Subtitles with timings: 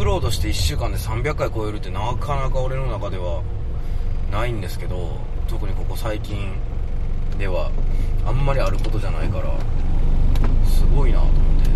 [0.00, 3.42] プロードして1週間で300回超えるってなかなか俺の中では
[4.32, 6.54] ないんですけど特にここ最近
[7.38, 7.70] では
[8.24, 9.52] あんまりあることじゃないから
[10.66, 11.70] すごいなと思って。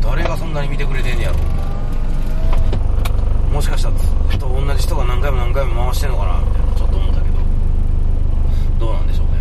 [0.00, 1.36] 誰がそんなに見てくれてんねやろ。
[3.52, 7.36] もしかしたらずっと同じ人が何回も何回も回してんのかなみたいなちょっと思ったけど。
[8.80, 9.32] どうなんでしょうね。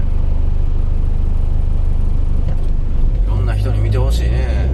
[3.25, 4.66] いろんな人に見てほしいね。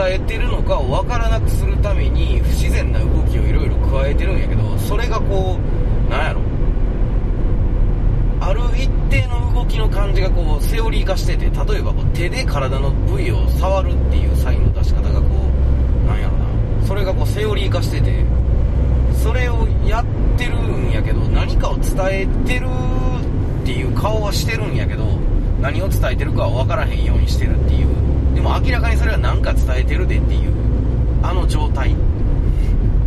[0.00, 5.58] 伝えてるのかを分からなくするために不自然な動きをいろいろ加えてるんやけどそれがこ
[6.08, 6.40] うなんやろ。
[8.42, 16.86] ある一定の動きの感じがこうセオリー化してて例えばこう手で体の部位を触るっていうサインの出し方がこうなんやろな。
[16.86, 18.24] それがこうセオリー化してて
[19.12, 22.66] それをやってるんやけど何かを伝えてる
[23.62, 25.04] っていう顔はしてるんやけど
[25.60, 27.99] 何を伝えてるかは分からへんようにしてるっていう
[28.40, 30.52] でも明らかにそれは何か伝えてるでっていう
[31.22, 31.94] あの状態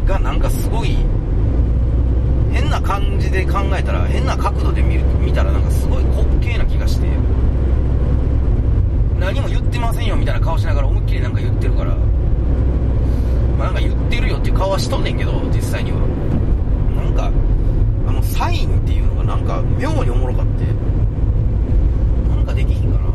[0.06, 0.96] がなんかすごい
[2.52, 7.08] 変な感じで考えたら変な角度で見る見たらなんかすごい滑稽な気がして
[9.20, 11.96] 何も言ってませんよみたいな顔しながら思いっきりなんか言ってるから
[13.58, 15.98] まあなんか言ってるよっていう顔はしとんねんけど実際には。
[16.96, 17.32] なんか
[18.08, 20.66] あのサインっていうのがなんか妙におもろかって
[22.30, 23.14] なんかできひんかな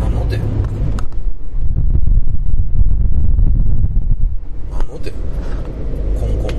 [0.00, 0.38] 何のって
[4.70, 5.12] 何のって
[6.20, 6.52] コンコン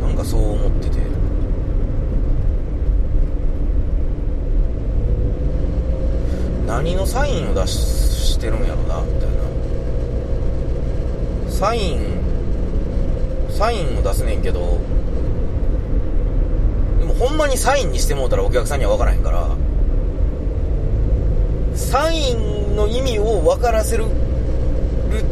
[0.00, 0.98] なんかそう思ってて
[6.78, 9.36] 何のサインを出してるんやろなみたいな。
[11.50, 11.98] サイン
[13.50, 14.78] サインを出すねんけど
[17.00, 19.48] でもほんまにサインにしてもうたらお客さんには分からへんから
[21.74, 24.06] サインの意味を分からせるっ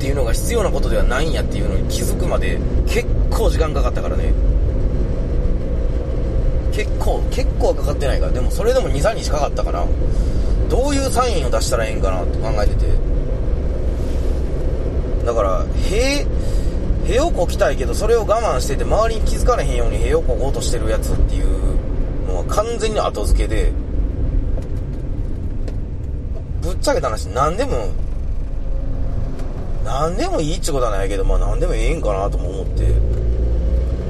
[0.00, 2.58] ていうのが必要なことではないんやっていうのに気づくまで
[2.88, 4.32] 結構時間かかったからね。
[6.72, 9.86] 結構結構かかってないからでもそれでも23日かかったかな。
[10.68, 12.86] どういうサインを出したらええんかなって考えてて。
[15.24, 16.24] だから塀
[17.04, 21.48] 塀をこきたいけどそれを我慢してて周りに気づかれへんように塀をここうとしてるやつっていう
[22.28, 23.72] のは完全に後付けで
[26.62, 27.88] ぶっちゃけた話何でも
[29.84, 32.86] 何でもいいっちゅうことはないけどまあ何でもええんかなとも思って。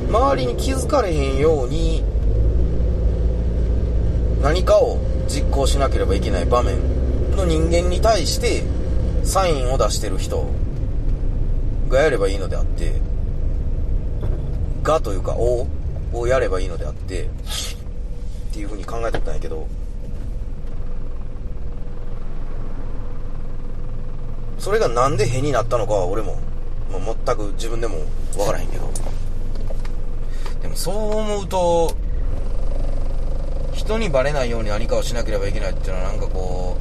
[0.08, 2.04] 周りに気づかれへんように
[4.40, 6.76] 何かを実行しなければいけない場面
[7.36, 8.62] の人間に対して
[9.24, 10.48] サインを出してる人
[11.88, 13.00] がやればいいのであって
[14.82, 15.66] がというかを
[16.12, 17.28] をやればいいのであってっ
[18.52, 19.66] ていうふうに考えとったんやけど
[24.58, 26.38] それがなんでへになったのかは俺も、
[26.90, 27.98] まあ、全く自分でも
[28.34, 28.86] 分からへんけど。
[30.62, 31.94] でもそう思うと
[33.76, 36.76] 人にバレないように何かをしなければいけないっていうのはなんかこ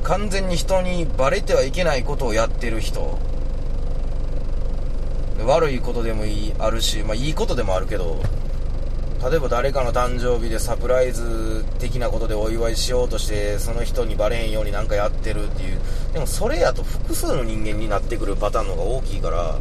[0.00, 3.18] う完全に人にバレてはいけないことをやってる人。
[5.46, 8.22] 悪いことでもいいあるし、まあ、いいことでもあるけど
[9.30, 15.78] 例えば誰かの誕生日でサプライズ的なことでお祝いしようとしてその人にバレへんようになんかやってるっていう
[16.12, 19.58] でもそれやと複数の人間になってくるパターンの方が大きいから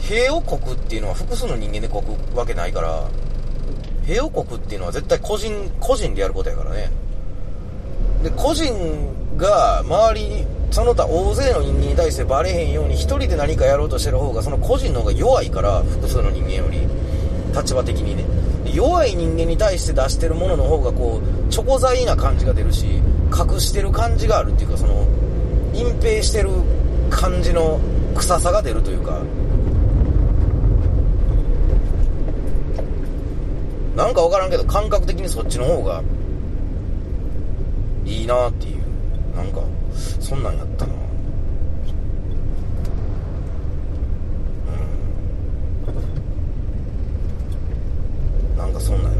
[0.00, 3.08] 塀をこくっていうのは複数の人間でこくわけないから
[4.04, 6.90] 塀をこくっていうのは絶対個人個人でやることやからね。
[8.22, 8.72] で個人
[9.36, 16.80] が周りにその他大勢の人間に対してバレへんように一人で何かやろうとしてる方がその個人の方が弱いから複数の人間より
[17.54, 18.24] 立場的にね。
[18.72, 22.86] 弱い人間に対して出してるものの方がこうチョコ材な感じが出るし
[23.30, 25.06] 隠してる感じがあるっていうかその
[25.74, 26.50] 隠蔽してる
[27.10, 27.80] 感じの
[28.14, 29.20] 臭さが出るというか。
[33.96, 36.02] なんか分からんけど感覚的にそっちの方が
[38.06, 38.82] いいなっていう。
[39.36, 39.62] なんか
[40.20, 40.92] そんなんやったな。
[48.52, 48.58] うん。
[48.58, 49.18] なんかそんなんや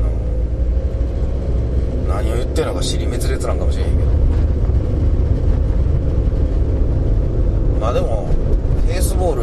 [2.09, 2.15] な。
[2.17, 4.11] 何を言ってんのか尻滅裂なんかもしれへんけど。
[7.81, 8.29] まあでも
[8.87, 9.43] フェイスボール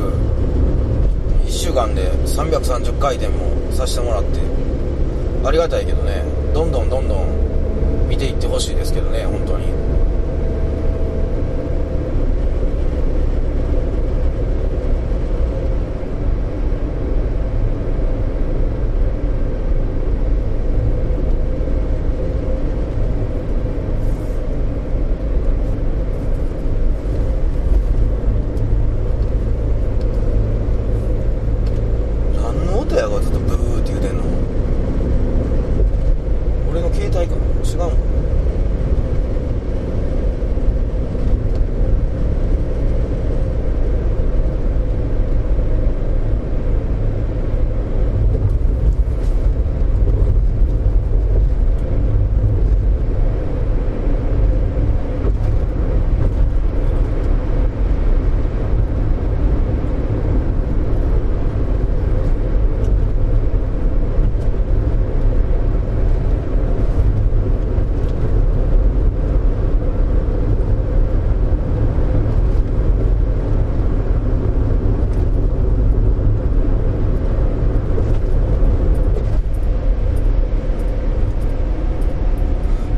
[1.45, 4.39] 1週間で330回転もさせてもらって
[5.43, 9.67] ありがたいけどねどんどんどんどん見ていってほしいですけどね本当に
[32.36, 34.24] 何の音やがずっとブーって言うてんの
[36.72, 38.09] 俺の携帯かな違うの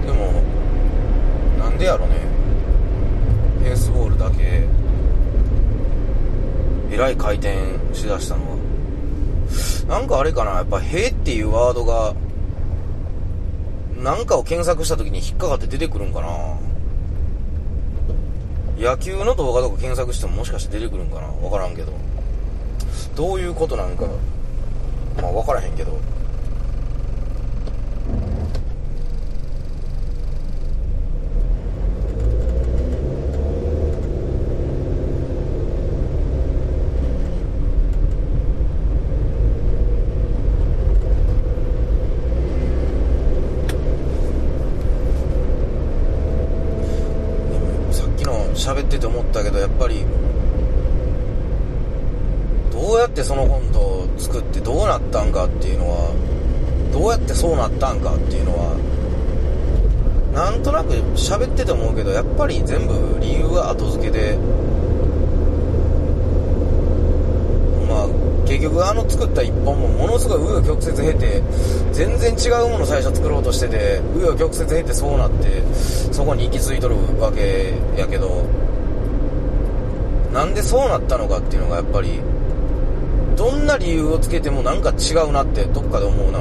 [0.06, 0.32] でも
[1.60, 2.16] なんでやろね
[3.60, 4.68] フェースボールだけ
[6.92, 7.56] えらい回転
[7.94, 8.58] しだしたのは。
[9.88, 12.14] なんかあれかなやっぱ「へ」っていうワードが
[14.02, 16.28] なんかを検索した時に引っかかって出てくるんかな。
[18.80, 21.28] 野球の動画とか検索してももしかして出てくるんかな。
[21.28, 21.92] わからんけど。
[23.16, 24.06] どういうことなんか
[25.22, 26.00] まあ分からへんけど
[47.92, 48.88] さっきの喋
[49.32, 50.06] ったけどやっぱり
[52.72, 58.76] どうやってそのコントを作ってどうなったんかっていうのはどうやってそうなったんかっていうのは
[60.34, 64.38] なんとなく喋ってて思うけどやっぱり全部理由が後付けで
[67.88, 68.08] まあ
[68.48, 71.44] 結局あの作った一本もものすごい紆余曲折経て
[71.92, 75.62] 全然違うもの最初作ろうとしてて紆余曲折経てそうなって
[76.12, 78.44] そこに行き着いとるわけやけど
[80.34, 82.20] なんでそうなったのかっていうのがやっぱり
[83.36, 86.40] どんな理由をつけてもなんか違うなってどっかで思うな。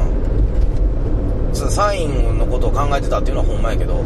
[1.68, 4.02] サインのことを考えてたっていうのはほんまやけど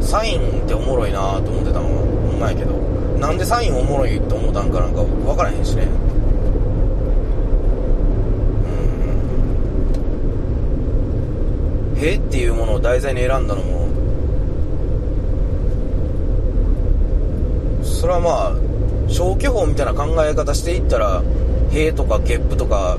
[0.00, 2.72] サインっておもろいなと思ってたのはほんまやけど
[3.18, 5.84] なんでサインおもろいって思ったんかなんか分からへんしね。
[11.96, 11.98] うん。
[11.98, 13.82] へっていうものを題材に選んだのも
[17.82, 18.61] それはまあ
[19.12, 21.22] 消去法みたいな考え方していったら
[21.70, 22.98] 塀とかゲップとか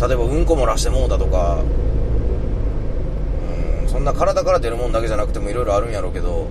[0.00, 1.62] 例えばうんこ漏らしてもうだとか
[3.82, 6.48] うんそんな体から出るもんだけじゃなくてもいろいろあるんやろうけど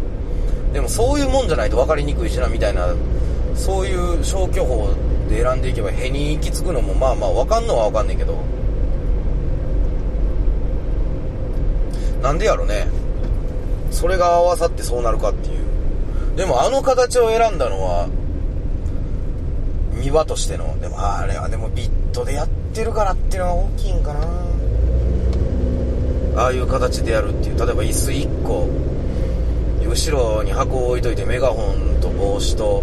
[0.73, 2.95] でもそういうもんじゃないと分かりにくいしなみたいな
[3.55, 4.93] そういう消去法
[5.29, 8.37] で選んでいけばへに行き着くのもまあまあ分かんのは分かんねんけど
[12.21, 12.87] なんでやろね。
[13.89, 16.35] それが合わさってそうなるかっていう。
[16.35, 18.07] でもあの形を選んだのは
[19.93, 24.19] 見場としてのでもあれはでもビットでやってるからっていうのは大きいんかな。
[26.35, 28.69] ああいう形でやるっていう例えば椅子1個
[29.91, 32.81] 後ろに箱を置いといてメガホンと帽子と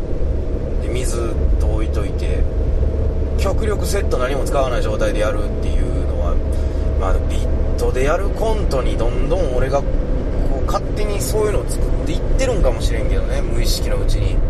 [0.83, 2.43] で水と置いといて
[3.39, 6.35] 極力セット何も使わない状態でやるっていうのは
[7.01, 9.85] まあビットでやるコントにどんどん俺がこ
[10.61, 14.48] う勝手にそういうのを作っていってるんかもしれんけどね無意識のうちに。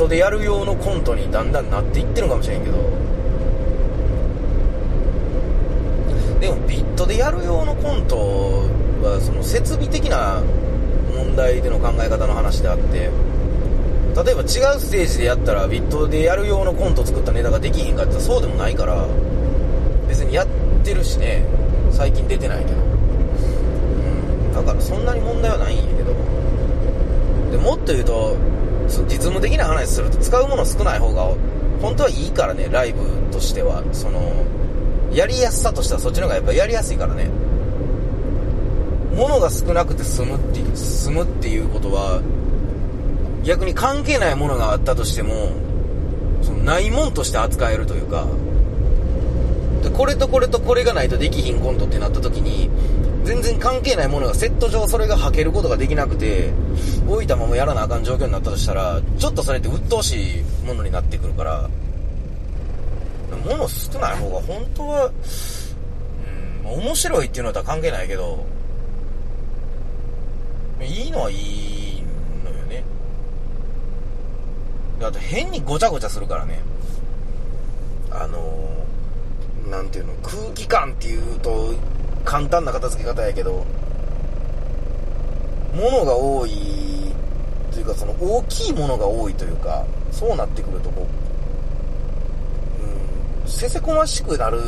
[0.00, 2.78] トでやる用のコントにだんだんなっていってるかもしれんけど。
[6.40, 8.16] でもビットでやる用のコント
[9.02, 10.42] はその設備的な
[11.14, 19.06] 問題での考え方の話であって例えば違うステージでやったらビットでやる用のコント作ったネタができひんかってそうでもないから
[20.08, 20.46] 別にやっ
[20.82, 21.44] てるしね
[21.90, 22.78] 最近出てないけど。
[22.80, 26.14] うんだからそんなに問題はないんやけど。
[27.50, 28.36] でもっと言うと
[29.04, 31.28] 実務的な話すると使うもの少ない方が
[31.80, 33.00] 本当はいいからねライブ
[33.32, 33.82] としては。
[33.92, 34.20] その
[35.12, 37.28] やりやすさとしてはそっちの方がやっぱやりやすいからね。
[39.16, 42.22] 物が少なくて済むっていう済むっていうことは
[43.42, 45.50] 逆に関係ないものがあったとしても
[46.42, 48.26] そのないもんとして扱えるというか
[49.82, 52.70] でこれとこれとこれがないとできひんコントってなった時に
[53.30, 56.50] 全然関係ないものがセット上それが履けることができなくて
[57.08, 61.70] 置いたままやらなあかん状況になったとしたらちょっとそれって鬱陶しいものになってくるから
[63.44, 65.12] 物少ない方が本当は
[66.64, 68.44] うん面白いっていうのとは関係ないけど
[70.82, 72.02] いいのはいい
[72.44, 72.82] のよね。
[75.02, 76.58] あと変にごちゃごちゃするからね。
[78.10, 78.68] あの
[79.70, 81.74] なんていうの空気感っていうと
[82.24, 83.64] 簡単な片付け方やけど
[85.74, 86.50] 物が多い
[87.72, 91.06] というかその大きいものが多いというかそうなってくるとこ
[92.80, 94.60] う、うん、せせこましくなる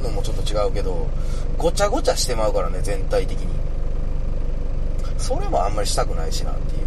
[0.00, 1.08] のもちょっと違うけど
[1.56, 3.64] ごちゃごちゃしてまうからね全体的に。
[5.24, 6.78] それもあんまりしたくないしなってい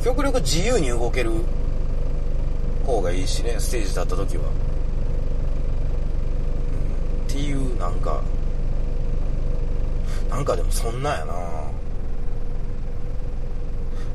[0.00, 0.04] う。
[0.04, 1.32] 極力自由に動ける
[2.86, 4.44] 方がいいしねステージ立った時は。
[7.36, 8.22] っていうなんか
[10.30, 11.34] なんかでもそんなんやな。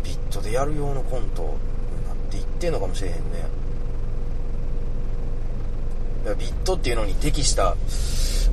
[0.03, 1.47] ビットでやる用のコントに
[2.07, 3.21] なっていってんのかもしれへんね。
[6.39, 7.75] ビットっていうのに適した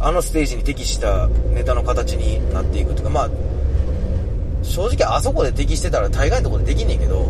[0.01, 3.31] あのステージに適したネタの形になっていくというかまあ
[4.63, 7.27] 正直あそこで適してたら大概のとこでできんねんけど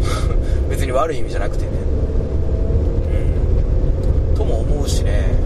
[0.68, 1.70] 別に悪い意味じゃなくてね。
[4.30, 4.36] うん。
[4.36, 5.38] とも思うしね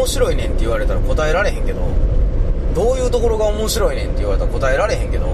[0.00, 1.86] 面白いねんって言われたら答えられへんけど
[2.74, 5.26] どういうところが面白いねんって言われたら答えられへんけど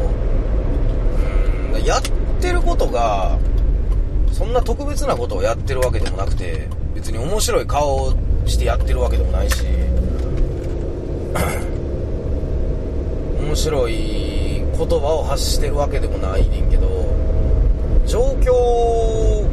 [1.74, 2.02] うんやっ
[2.40, 3.38] てることが
[4.32, 8.12] そんな特別なことをやってるわけでもなくて別に面白い顔を
[8.44, 9.62] してやってるわけでもないし
[13.40, 16.88] 面白い言葉を発してるわけでもないねんけど
[18.04, 19.44] 状況を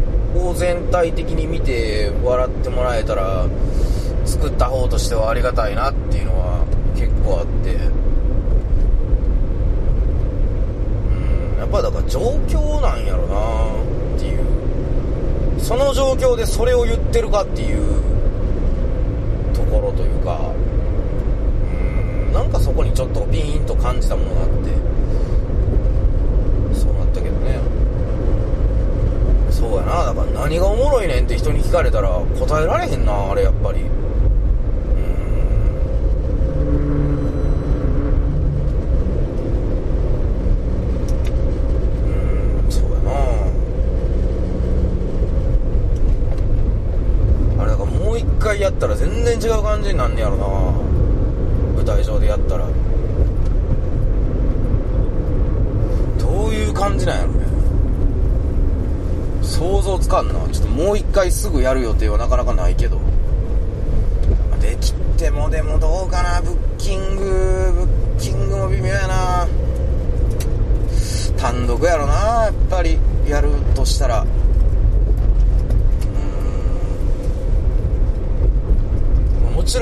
[0.56, 3.46] 全体的に見て笑ってもらえたら
[4.26, 7.76] 作った方としてはありがたいなっていうのは結構あって。
[7.76, 7.78] う
[11.60, 13.83] んやっぱだから状況なんやろな
[15.64, 18.02] その状況でそれを言ってるかっていう
[19.54, 20.52] ところというか
[22.28, 24.54] うんなんかそこにちょっとピーンと感じたものがあって
[26.78, 27.60] そうなったけどね。
[29.52, 33.84] そうやなだから何がおもろいねんって人に聞かれたら答えられへんなあれやっぱりう
[42.68, 43.12] んそうやな
[47.62, 50.46] あれだからもう一回やったら全然違う感じになんねやろな。
[51.76, 52.66] 舞台上でやったら。
[56.18, 57.46] どういう感じなんやろね。
[59.42, 60.34] 想像つかんな。
[60.52, 63.02] ちょっともう一回すぐやる予定はなかなかないけど。
[64.62, 66.42] できてもでもどうかな。
[66.42, 67.24] ブッキング。
[67.76, 69.48] ブッキングも微妙やな。
[71.38, 72.14] 単独やろな
[72.46, 72.98] やっぱり。
[73.28, 74.26] やるとしたら。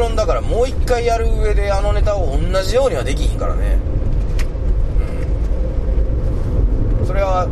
[0.02, 3.78] ろんだからもう一回やる上であのネタを同じようにはできひんからね。
[7.00, 7.08] うん。
[7.08, 7.48] それは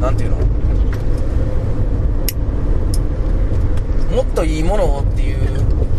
[0.00, 0.36] なんていうの？
[4.16, 5.38] もっといいものをっていう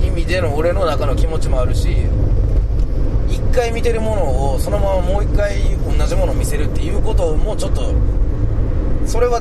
[0.03, 1.89] 意味での俺の中の気持ちもあるし
[3.29, 7.93] 一回見てるものをそのままもう一回同じものを見せるっていうこともちょっと
[9.05, 9.39] それは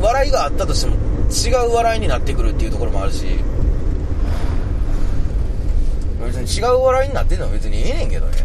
[0.00, 0.96] 笑いがあったとしても
[1.30, 3.26] 違う笑いになってくるっていうところもあるし
[6.24, 8.38] 別に違う笑いになってんのは別にええねんけどね。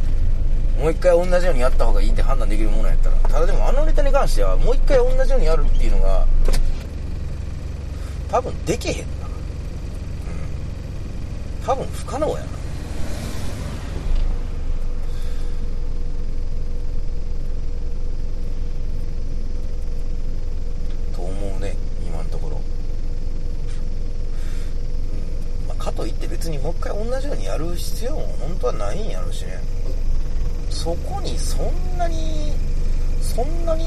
[0.79, 3.15] もう一回同じようにやった方がいいって判断できるものやったら。
[3.17, 6.27] ただでもあのネタに関してはもう一回同じようにやるっていうのが
[8.29, 9.25] 多分できへんな。
[11.65, 12.41] 多分不可能やな
[21.15, 22.61] と思うね今のところ、
[25.11, 29.57] うんまあ、かといって別にもう一回同じようにやる必要も本当はないんやろうしね。
[30.69, 32.51] そこにそんなに
[33.21, 33.85] そんなに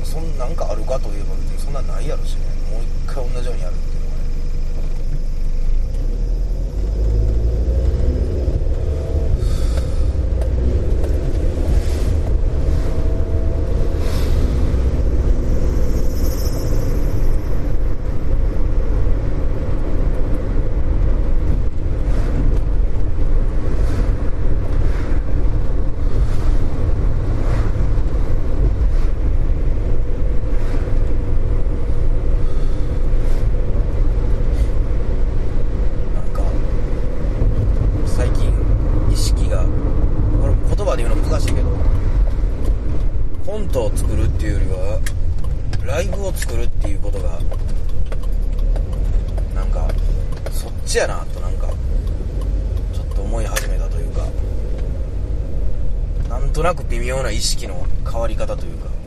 [0.00, 2.42] うんそんなんかあるかといえば別にそんなないやろしね。
[2.70, 4.20] もう一回同じようにやるっていうのはね
[36.14, 36.42] なんか
[38.06, 38.52] 最近
[39.10, 39.58] 意識が
[40.40, 41.68] これ言葉で言うの難しいけど
[43.46, 45.00] コントを作るっていうよりは
[45.86, 47.38] ライブを作るっていうことが
[49.54, 49.88] なんか
[50.52, 51.68] そっちやなとなんか
[52.92, 54.26] ちょっと思い始めたというか
[56.28, 58.99] なんとなく微妙な意識の変わり方というか。